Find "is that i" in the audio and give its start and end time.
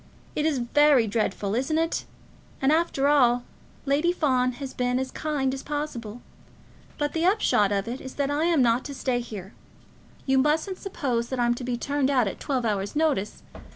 8.01-8.45